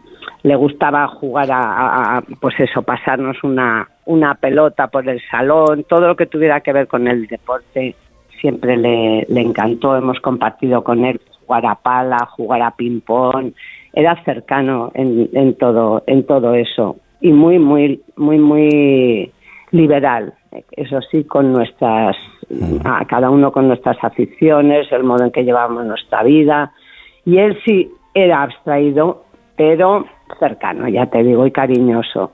le 0.44 0.56
gustaba 0.56 1.08
jugar 1.08 1.52
a, 1.52 2.18
a, 2.18 2.22
pues 2.40 2.58
eso, 2.60 2.82
pasarnos 2.82 3.44
una, 3.44 3.90
una 4.06 4.36
pelota 4.36 4.88
por 4.88 5.08
el 5.08 5.22
salón, 5.30 5.86
todo 5.88 6.08
lo 6.08 6.16
que 6.16 6.26
tuviera 6.26 6.62
que 6.62 6.74
ver 6.74 6.88
con 6.88 7.08
el 7.08 7.28
deporte 7.28 7.96
siempre 8.44 8.76
le, 8.76 9.26
encantó, 9.40 9.96
hemos 9.96 10.20
compartido 10.20 10.84
con 10.84 11.06
él 11.06 11.22
jugar 11.46 11.66
a 11.66 11.76
pala, 11.76 12.26
jugar 12.26 12.62
a 12.62 12.72
ping-pong, 12.72 13.54
era 13.94 14.22
cercano 14.26 14.92
en, 14.96 15.56
todo, 15.56 16.04
en 16.08 16.26
todo 16.26 16.54
eso 16.54 16.98
y 17.22 17.32
muy, 17.32 17.58
muy, 17.58 18.02
muy, 18.18 18.38
muy 18.40 19.32
liberal, 19.72 20.34
eso 20.72 21.00
sí, 21.10 21.24
con 21.24 21.54
nuestras, 21.54 22.18
a 22.84 23.06
cada 23.06 23.30
uno 23.30 23.54
con 23.54 23.70
nuestras 23.70 23.96
aficiones, 24.04 24.92
el 24.92 25.06
modo 25.06 25.24
en 25.24 25.32
que 25.32 25.44
llevamos 25.44 25.86
nuestra 25.86 26.22
vida. 26.24 26.74
Y 27.26 27.38
él 27.38 27.58
sí 27.64 27.90
era 28.14 28.44
abstraído, 28.44 29.24
pero 29.56 30.06
cercano, 30.38 30.90
ya 30.90 31.06
te 31.06 31.24
digo, 31.24 31.48
y 31.48 31.52
cariñoso. 31.52 32.32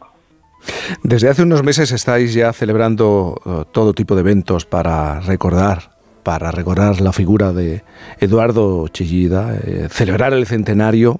Desde 1.03 1.29
hace 1.29 1.43
unos 1.43 1.63
meses 1.63 1.91
estáis 1.91 2.33
ya 2.33 2.51
celebrando 2.51 3.35
uh, 3.45 3.63
todo 3.71 3.93
tipo 3.93 4.15
de 4.15 4.21
eventos 4.21 4.65
para 4.65 5.19
recordar 5.19 5.98
para 6.29 6.51
recordar 6.51 7.01
la 7.01 7.11
figura 7.11 7.53
de 7.53 7.81
Eduardo 8.19 8.87
Chillida, 8.89 9.55
eh, 9.55 9.87
celebrar 9.89 10.31
el 10.33 10.45
centenario. 10.45 11.15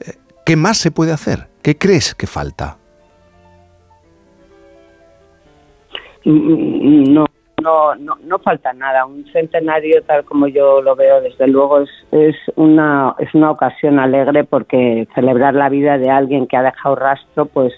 Eh, 0.00 0.12
¿Qué 0.46 0.56
más 0.56 0.78
se 0.78 0.90
puede 0.90 1.12
hacer? 1.12 1.48
¿Qué 1.62 1.76
crees 1.76 2.14
que 2.14 2.26
falta? 2.26 2.78
Mm, 6.24 7.12
no, 7.12 7.26
no, 7.62 8.16
no, 8.24 8.38
falta 8.38 8.72
nada. 8.72 9.04
Un 9.04 9.30
centenario, 9.30 10.02
tal 10.04 10.24
como 10.24 10.48
yo 10.48 10.80
lo 10.80 10.96
veo, 10.96 11.20
desde 11.20 11.46
luego 11.46 11.80
es, 11.82 11.90
es, 12.10 12.36
una, 12.56 13.14
es 13.18 13.34
una 13.34 13.50
ocasión 13.50 13.98
alegre 13.98 14.44
porque 14.44 15.06
celebrar 15.14 15.52
la 15.52 15.68
vida 15.68 15.98
de 15.98 16.08
alguien 16.08 16.46
que 16.46 16.56
ha 16.56 16.62
dejado 16.62 16.96
rastro, 16.96 17.44
pues, 17.44 17.74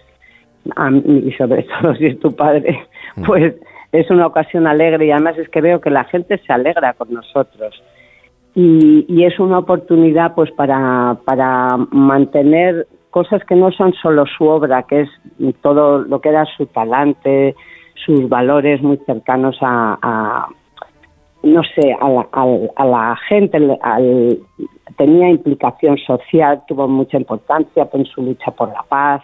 y 0.65 1.33
sobre 1.33 1.65
todo 1.83 1.97
si 1.97 2.07
es 2.07 2.21
tu 2.21 2.37
padre, 2.37 2.87
mm. 3.17 3.25
pues 3.25 3.55
es 3.93 4.11
una 4.11 4.27
ocasión 4.27 4.67
alegre 4.67 5.07
y 5.07 5.11
además 5.11 5.37
es 5.39 5.49
que 5.51 5.61
veo 5.61 5.81
que 5.81 5.91
la 5.91 6.05
gente 6.05 6.41
se 6.47 6.53
alegra 6.53 6.95
con 6.95 7.13
nosotros. 7.13 7.83
Y, 8.55 9.25
es 9.25 9.39
una 9.39 9.59
oportunidad 9.59 10.35
pues 10.35 10.51
para, 10.51 11.17
para 11.25 11.77
mantener 11.91 12.87
cosas 13.11 13.43
que 13.45 13.55
no 13.55 13.71
son 13.71 13.93
solo 13.95 14.25
su 14.27 14.47
obra, 14.47 14.83
que 14.83 15.03
es 15.03 15.09
todo 15.61 15.99
lo 15.99 16.21
que 16.21 16.31
era 16.31 16.45
su 16.57 16.67
talante, 16.67 17.55
sus 17.95 18.29
valores 18.29 18.83
muy 18.83 18.99
cercanos 19.07 19.57
a, 19.61 20.49
no 21.43 21.63
sé, 21.63 21.97
a 21.99 22.09
la, 22.09 22.29
a, 22.77 22.85
la 22.85 23.17
gente, 23.29 23.59
tenía 24.97 25.29
implicación 25.29 25.99
social, 25.99 26.63
tuvo 26.67 26.89
mucha 26.89 27.17
importancia 27.17 27.89
en 27.93 28.05
su 28.07 28.23
lucha 28.23 28.51
por 28.51 28.69
la 28.69 28.83
paz, 28.83 29.23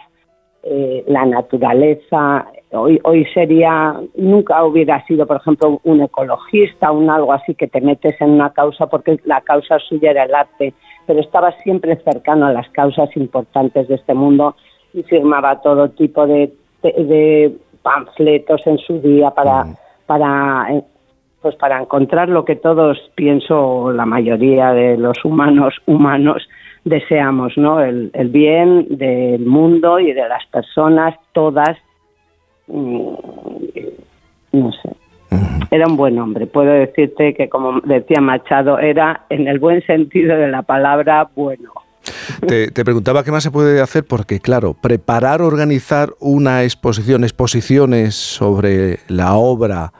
eh, 0.63 1.03
la 1.07 1.25
naturaleza. 1.25 2.45
Hoy, 2.71 2.99
hoy 3.03 3.25
sería, 3.33 3.99
nunca 4.15 4.63
hubiera 4.63 5.03
sido, 5.05 5.25
por 5.25 5.37
ejemplo, 5.37 5.81
un 5.83 6.01
ecologista, 6.01 6.91
un 6.91 7.09
algo 7.09 7.33
así 7.33 7.55
que 7.55 7.67
te 7.67 7.81
metes 7.81 8.19
en 8.21 8.31
una 8.31 8.51
causa 8.51 8.87
porque 8.87 9.19
la 9.25 9.41
causa 9.41 9.79
suya 9.79 10.11
era 10.11 10.25
el 10.25 10.35
arte, 10.35 10.73
pero 11.07 11.19
estaba 11.19 11.51
siempre 11.63 11.95
cercano 12.03 12.45
a 12.45 12.53
las 12.53 12.69
causas 12.69 13.09
importantes 13.17 13.87
de 13.87 13.95
este 13.95 14.13
mundo 14.13 14.55
y 14.93 15.01
firmaba 15.03 15.61
todo 15.61 15.89
tipo 15.89 16.27
de 16.27 16.53
de, 16.81 17.55
panfletos 17.81 18.61
en 18.67 18.77
su 18.77 18.99
día 18.99 19.31
para, 19.31 19.63
mm. 19.63 19.75
para, 20.05 20.67
eh, 20.71 20.83
pues 21.41 21.55
para 21.55 21.79
encontrar 21.79 22.29
lo 22.29 22.43
que 22.43 22.55
todos, 22.55 22.97
pienso, 23.15 23.91
la 23.91 24.05
mayoría 24.05 24.73
de 24.73 24.97
los 24.97 25.23
humanos, 25.23 25.75
humanos, 25.85 26.47
deseamos, 26.83 27.53
¿no? 27.57 27.81
El, 27.81 28.11
el 28.13 28.29
bien 28.29 28.85
del 28.89 29.45
mundo 29.45 29.99
y 29.99 30.13
de 30.13 30.27
las 30.27 30.45
personas, 30.47 31.15
todas, 31.33 31.77
no 32.69 34.71
sé. 34.71 34.89
Era 35.71 35.87
un 35.87 35.97
buen 35.97 36.17
hombre. 36.17 36.47
Puedo 36.47 36.71
decirte 36.71 37.35
que, 37.35 37.49
como 37.49 37.79
decía 37.81 38.21
Machado, 38.21 38.79
era 38.79 39.25
en 39.29 39.47
el 39.47 39.59
buen 39.59 39.85
sentido 39.85 40.35
de 40.35 40.47
la 40.47 40.63
palabra 40.63 41.29
bueno. 41.35 41.71
Te, 42.47 42.71
preguntaba 42.71 43.23
qué 43.23 43.31
más 43.31 43.43
se 43.43 43.51
puede 43.51 43.81
hacer 43.81 44.03
porque, 44.03 44.39
claro, 44.39 44.73
preparar, 44.73 45.41
organizar 45.41 46.13
una 46.19 46.63
exposición, 46.63 47.23
exposiciones 47.23 48.15
sobre 48.15 48.99
la 49.07 49.35
obra 49.35 49.93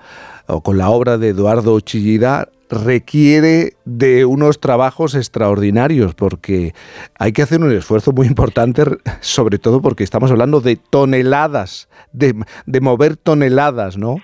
o 0.48 0.62
con 0.62 0.78
la 0.78 0.90
obra 0.90 1.18
de 1.18 1.30
Eduardo 1.30 1.80
Chillida 1.82 2.48
requiere 2.70 3.74
de 3.86 4.26
unos 4.26 4.60
trabajos 4.60 5.16
extraordinarios 5.16 6.14
porque 6.14 6.74
hay 7.18 7.34
que 7.34 7.42
hacer 7.42 7.62
un 7.62 7.72
esfuerzo 7.72 8.12
muy 8.12 8.28
importante, 8.28 8.84
sobre 9.22 9.58
todo 9.58 9.82
porque 9.82 10.04
estamos 10.04 10.32
hablando 10.32 10.62
de 10.62 10.76
toneladas, 10.76 11.90
de, 12.14 12.36
de 12.66 12.82
mover 12.82 13.18
toneladas, 13.18 13.98
¿no? 13.98 14.18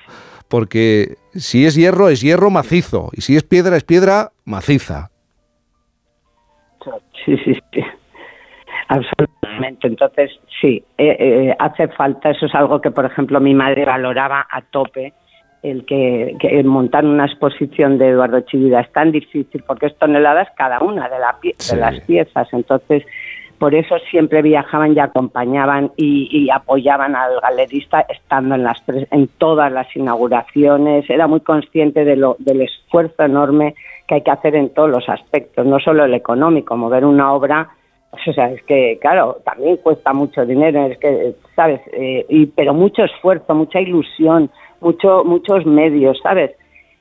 Porque 0.47 1.15
si 1.33 1.65
es 1.65 1.75
hierro, 1.75 2.09
es 2.09 2.21
hierro 2.21 2.51
macizo, 2.51 3.09
y 3.13 3.21
si 3.21 3.35
es 3.35 3.43
piedra, 3.43 3.77
es 3.77 3.83
piedra 3.83 4.31
maciza. 4.45 5.09
Sí, 7.25 7.35
sí, 7.43 7.55
sí. 7.73 7.81
Absolutamente. 8.87 9.87
Entonces, 9.87 10.31
sí, 10.61 10.83
eh, 10.97 11.17
eh, 11.19 11.55
hace 11.57 11.87
falta, 11.89 12.29
eso 12.29 12.45
es 12.45 12.53
algo 12.53 12.81
que, 12.81 12.91
por 12.91 13.05
ejemplo, 13.05 13.39
mi 13.39 13.55
madre 13.55 13.85
valoraba 13.85 14.45
a 14.49 14.61
tope, 14.61 15.13
el 15.71 15.85
que, 15.85 16.61
montar 16.63 17.05
una 17.05 17.25
exposición 17.25 17.97
de 17.97 18.09
Eduardo 18.09 18.41
Chivida 18.41 18.81
es 18.81 18.91
tan 18.91 19.11
difícil 19.11 19.63
porque 19.65 19.87
es 19.87 19.97
toneladas 19.97 20.47
cada 20.55 20.79
una 20.79 21.09
de, 21.09 21.15
de 21.15 21.77
las 21.79 21.99
piezas. 22.01 22.47
Entonces, 22.53 23.03
por 23.57 23.73
eso 23.73 23.97
siempre 24.11 24.41
viajaban 24.41 24.93
y 24.95 24.99
acompañaban 24.99 25.91
y, 25.95 26.49
apoyaban 26.51 27.15
al 27.15 27.39
galerista 27.39 28.01
estando 28.01 28.55
en, 28.55 28.63
las, 28.63 28.83
en 28.87 29.27
todas 29.37 29.71
las 29.71 29.93
inauguraciones. 29.95 31.09
Era 31.09 31.27
muy 31.27 31.39
consciente 31.39 32.03
de 32.03 32.15
lo, 32.15 32.35
del 32.39 32.61
esfuerzo 32.61 33.23
enorme 33.23 33.75
que 34.07 34.15
hay 34.15 34.21
que 34.21 34.31
hacer 34.31 34.55
en 34.55 34.69
todos 34.73 34.89
los 34.89 35.07
aspectos, 35.09 35.65
no 35.65 35.79
solo 35.79 36.05
el 36.05 36.13
económico, 36.13 36.75
mover 36.75 37.05
una 37.05 37.33
obra. 37.33 37.69
Pues, 38.11 38.27
o 38.27 38.33
sea, 38.33 38.51
es 38.51 38.61
que, 38.63 38.97
claro, 39.01 39.37
también 39.45 39.77
cuesta 39.77 40.13
mucho 40.13 40.45
dinero, 40.45 40.85
es 40.85 40.97
que, 40.99 41.35
¿sabes? 41.55 41.81
Eh, 41.93 42.25
y, 42.29 42.45
pero 42.47 42.73
mucho 42.73 43.03
esfuerzo, 43.03 43.55
mucha 43.55 43.79
ilusión, 43.79 44.49
mucho, 44.81 45.23
muchos 45.23 45.65
medios, 45.65 46.19
¿sabes? 46.21 46.51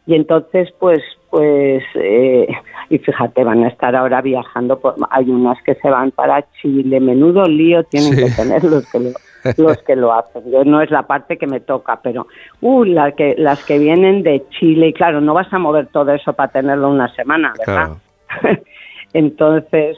Y 0.06 0.14
entonces, 0.14 0.68
pues, 0.78 1.02
pues, 1.30 1.82
eh, 1.94 2.46
y 2.90 2.98
fíjate, 2.98 3.42
van 3.42 3.64
a 3.64 3.68
estar 3.68 3.96
ahora 3.96 4.20
viajando, 4.20 4.78
por, 4.78 4.96
hay 5.10 5.30
unas 5.30 5.60
que 5.62 5.74
se 5.76 5.88
van 5.88 6.10
para 6.10 6.44
Chile, 6.60 7.00
menudo 7.00 7.46
lío 7.46 7.84
tienen 7.84 8.14
que 8.14 8.30
tener 8.30 8.62
los 8.64 8.90
que 8.90 9.00
lo, 9.00 9.10
los 9.56 9.78
que 9.78 9.96
lo 9.96 10.12
hacen. 10.12 10.42
Yo 10.50 10.64
no 10.64 10.82
es 10.82 10.90
la 10.90 11.06
parte 11.06 11.38
que 11.38 11.46
me 11.46 11.60
toca, 11.60 12.00
pero, 12.02 12.26
uh, 12.60 12.84
la 12.84 13.12
que, 13.12 13.34
las 13.38 13.64
que 13.64 13.78
vienen 13.78 14.22
de 14.22 14.46
Chile, 14.50 14.88
y 14.88 14.92
claro, 14.92 15.20
no 15.20 15.32
vas 15.32 15.50
a 15.52 15.58
mover 15.58 15.86
todo 15.86 16.12
eso 16.12 16.34
para 16.34 16.52
tenerlo 16.52 16.90
una 16.90 17.08
semana, 17.14 17.54
¿verdad? 17.58 17.96
entonces, 19.14 19.96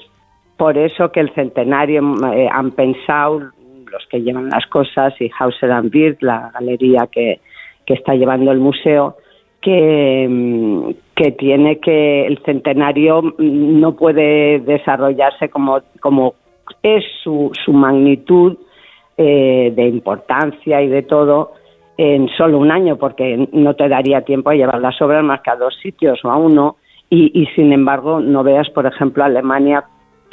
por 0.57 0.79
eso 0.79 1.11
que 1.11 1.21
el 1.21 1.35
centenario 1.35 2.03
eh, 2.33 2.49
han 2.51 2.71
pensado 2.71 3.41
los 3.41 4.07
que 4.11 4.23
llevan 4.23 4.51
las 4.51 4.67
cosas 4.67 5.15
y 5.21 5.31
Hauser 5.39 5.73
and 5.73 5.91
Bird, 5.91 6.19
la 6.21 6.51
galería 6.55 7.09
que, 7.11 7.41
que 7.87 7.95
está 7.95 8.15
llevando 8.15 8.51
el 8.51 8.59
museo, 8.59 9.17
que, 9.61 10.27
mm, 10.29 10.91
que 11.15 11.33
tiene 11.33 11.79
que 11.79 12.27
el 12.27 12.39
centenario 12.45 13.23
no 13.39 13.97
puede 13.97 14.61
desarrollarse 14.61 15.49
como, 15.49 15.81
como 16.01 16.35
es 16.83 17.05
su, 17.23 17.51
su 17.65 17.73
magnitud 17.73 18.57
eh, 19.17 19.73
de 19.75 19.89
importancia 19.89 20.83
y 20.83 20.89
de 20.89 21.03
todo 21.03 21.53
en 21.97 22.29
solo 22.29 22.59
un 22.59 22.71
año, 22.71 22.97
porque 22.97 23.49
no 23.53 23.75
te 23.75 23.89
daría 23.89 24.21
tiempo 24.21 24.51
a 24.51 24.55
llevar 24.55 24.81
las 24.81 25.01
obras 25.01 25.25
más 25.25 25.41
que 25.41 25.51
a 25.51 25.57
dos 25.57 25.75
sitios 25.83 26.23
o 26.25 26.31
a 26.31 26.37
uno. 26.37 26.77
Y, 27.09 27.31
y 27.41 27.47
sin 27.55 27.73
embargo, 27.73 28.21
no 28.21 28.43
veas, 28.43 28.69
por 28.71 28.85
ejemplo, 28.85 29.25
Alemania 29.25 29.85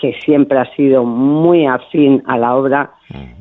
que 0.04 0.20
siempre 0.20 0.60
ha 0.60 0.66
sido 0.76 1.06
muy 1.06 1.66
afín 1.66 2.22
a 2.26 2.38
la 2.38 2.58
obra. 2.58 2.92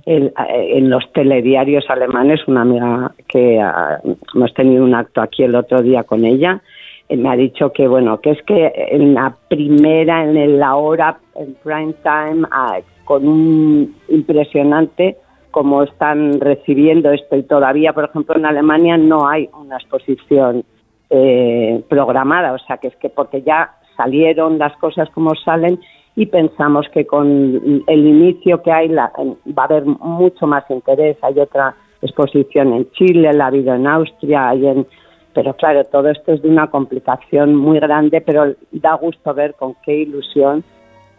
Eh, 0.07 0.33
en 0.37 0.91
los 0.91 1.13
telediarios 1.13 1.85
alemanes, 1.89 2.47
una 2.47 2.61
amiga 2.61 3.11
que 3.27 3.59
ah, 3.61 3.99
hemos 4.33 4.55
tenido 4.55 4.85
un 4.85 4.95
acto 4.95 5.21
aquí 5.21 5.43
el 5.43 5.57
otro 5.57 5.83
día 5.83 6.05
con 6.05 6.25
ella, 6.25 6.63
eh, 7.09 7.17
me 7.17 7.31
ha 7.31 7.37
dicho 7.37 7.73
que 7.73 7.89
bueno, 7.89 8.21
que 8.21 8.31
es 8.31 8.43
que 8.43 8.73
en 8.77 9.15
la 9.15 9.35
primera, 9.49 10.23
en 10.23 10.61
la 10.61 10.77
hora, 10.77 11.19
en 11.35 11.57
prime 11.65 11.95
time, 12.05 12.47
ah, 12.53 12.79
con 13.07 13.27
un 13.27 13.97
impresionante 14.09 15.17
como 15.51 15.83
están 15.83 16.39
recibiendo 16.39 17.11
esto. 17.11 17.35
Y 17.35 17.43
todavía, 17.43 17.93
por 17.93 18.05
ejemplo, 18.05 18.37
en 18.37 18.47
Alemania 18.47 18.97
no 18.97 19.27
hay 19.29 19.49
una 19.61 19.79
exposición 19.79 20.63
eh, 21.11 21.83
programada, 21.89 22.53
o 22.53 22.59
sea 22.59 22.77
que 22.77 22.87
es 22.87 22.97
que 22.99 23.09
porque 23.09 23.43
ya 23.43 23.75
salieron 23.97 24.59
las 24.59 24.77
cosas 24.77 25.11
como 25.11 25.35
salen 25.35 25.81
y 26.15 26.27
pensamos 26.27 26.87
que 26.93 27.07
con 27.07 27.85
el 27.87 28.07
inicio 28.07 28.63
que 28.63 28.71
hay 28.71 28.89
va 28.89 29.11
a 29.15 29.65
haber 29.65 29.87
mucho 29.87 30.47
más 30.47 30.65
interés. 30.71 31.17
Hay 31.23 31.39
otra 31.39 31.75
exposición 32.03 32.73
en 32.73 32.91
Chile, 32.93 33.33
la 33.33 33.45
ha 33.45 33.47
habido 33.49 33.75
en 33.75 33.87
Austria, 33.87 34.51
hay 34.51 34.67
en, 34.67 34.87
pero 35.35 35.55
claro, 35.55 35.85
todo 35.85 36.09
esto 36.11 36.33
es 36.33 36.43
de 36.43 36.49
una 36.49 36.69
complicación 36.71 37.55
muy 37.55 37.81
grande, 37.81 38.21
pero 38.21 38.55
da 38.73 38.95
gusto 38.95 39.33
ver 39.33 39.55
con 39.55 39.75
qué 39.85 39.95
ilusión 39.95 40.65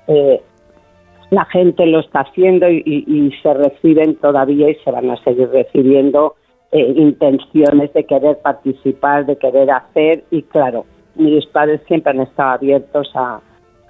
eh, 0.07 0.41
la 1.31 1.45
gente 1.45 1.85
lo 1.87 1.99
está 1.99 2.21
haciendo 2.21 2.69
y, 2.69 3.33
se 3.41 3.53
reciben 3.53 4.15
todavía 4.17 4.69
y 4.69 4.75
se 4.75 4.91
van 4.91 5.09
a 5.09 5.17
seguir 5.23 5.49
recibiendo 5.49 6.35
eh, 6.71 6.93
intenciones 6.95 7.91
de 7.93 8.05
querer 8.05 8.37
participar, 8.43 9.25
de 9.25 9.37
querer 9.37 9.71
hacer 9.71 10.23
y 10.29 10.43
claro, 10.43 10.85
mis 11.15 11.45
padres 11.47 11.81
siempre 11.87 12.11
han 12.11 12.21
estado 12.21 12.51
abiertos 12.51 13.11
a, 13.15 13.41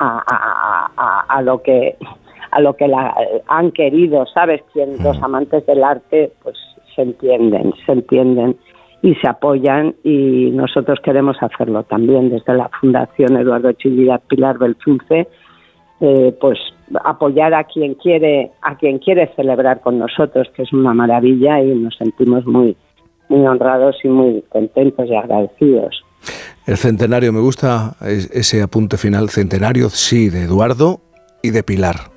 a, 0.04 1.42
lo 1.42 1.62
que 1.62 1.96
a 2.52 2.62
lo 2.62 2.76
que 2.76 2.88
la, 2.88 3.16
han 3.48 3.72
querido, 3.72 4.26
¿sabes? 4.28 4.62
Quien 4.74 5.02
los 5.04 5.22
amantes 5.22 5.66
del 5.66 5.84
arte 5.84 6.32
pues 6.44 6.58
se 6.96 7.02
entienden, 7.02 7.74
se 7.86 7.92
entienden 7.92 8.58
y 9.02 9.16
se 9.16 9.28
apoyan 9.28 9.96
y 10.04 10.52
nosotros 10.52 11.00
queremos 11.04 11.38
hacerlo 11.42 11.84
también 11.84 12.30
desde 12.30 12.54
la 12.54 12.70
Fundación 12.80 13.36
Eduardo 13.38 13.74
Chillida 13.74 14.20
Pilar 14.20 14.58
Belfunce, 14.58 15.28
eh, 16.00 16.36
pues 16.40 16.60
apoyar 17.04 17.54
a 17.54 17.64
quien 17.66 17.96
quiere 17.96 18.52
a 18.62 18.76
quien 18.76 19.00
quiere 19.00 19.28
celebrar 19.36 19.82
con 19.82 20.00
nosotros, 20.00 20.50
que 20.56 20.64
es 20.64 20.74
una 20.74 20.94
maravilla 20.94 21.62
y 21.62 21.76
nos 21.76 21.96
sentimos 21.96 22.46
muy 22.46 22.76
muy 23.30 23.46
honrados 23.48 23.98
y 24.04 24.10
muy 24.10 24.44
contentos 24.50 25.10
y 25.10 25.16
agradecidos. 25.16 26.04
El 26.66 26.78
centenario, 26.78 27.34
me 27.34 27.42
gusta 27.42 27.96
ese 28.02 28.62
apunte 28.62 28.98
final, 28.98 29.30
centenario, 29.30 29.90
sí, 29.90 30.30
de 30.30 30.44
Eduardo 30.44 31.02
y 31.42 31.50
de 31.50 31.62
Pilar. 31.62 32.12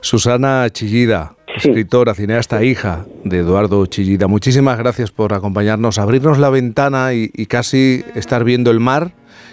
Susana 0.00 0.68
Chillida, 0.70 1.34
escritora, 1.54 2.14
cineasta, 2.14 2.62
hija 2.62 3.04
de 3.24 3.38
Eduardo 3.38 3.84
Chillida. 3.86 4.28
Muchísimas 4.28 4.78
gracias 4.78 5.10
por 5.10 5.34
acompañarnos, 5.34 5.98
abrirnos 5.98 6.38
la 6.38 6.50
ventana 6.50 7.12
y, 7.12 7.28
casi 7.46 8.04
estar 8.14 8.44
viendo 8.44 8.70
el 8.70 8.80
mar 8.80 9.12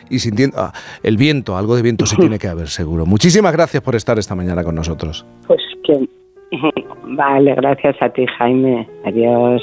y 0.09 0.19
sintiendo 0.19 0.57
ah, 0.59 0.73
el 1.03 1.17
viento, 1.17 1.57
algo 1.57 1.75
de 1.75 1.81
viento 1.81 2.05
se 2.05 2.15
tiene 2.17 2.37
que 2.37 2.47
haber 2.47 2.67
seguro. 2.67 3.05
Muchísimas 3.05 3.51
gracias 3.51 3.81
por 3.81 3.95
estar 3.95 4.19
esta 4.19 4.35
mañana 4.35 4.63
con 4.63 4.75
nosotros. 4.75 5.25
Pues 5.47 5.59
que 5.83 6.07
vale, 7.03 7.55
gracias 7.55 7.95
a 8.01 8.09
ti 8.09 8.25
Jaime. 8.37 8.87
Adiós. 9.05 9.61